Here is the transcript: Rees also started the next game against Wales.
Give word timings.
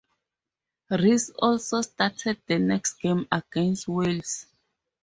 Rees 0.89 1.29
also 1.29 1.83
started 1.83 2.41
the 2.47 2.57
next 2.57 2.93
game 2.93 3.27
against 3.31 3.87
Wales. 3.87 4.47